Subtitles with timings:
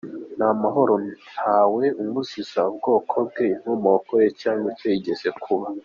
[0.37, 0.93] n’Amahoro
[1.31, 5.67] ntawe umuziza ubwoko bwe, inkomoko ye cyanga icyo yigeze kuba,